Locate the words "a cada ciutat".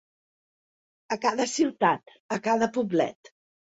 1.17-2.19